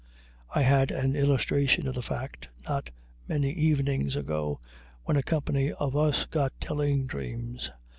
[0.49, 2.89] I had an illustration of the fact, not
[3.27, 4.59] many evenings ago,
[5.03, 7.69] when a company of us got telling dreams.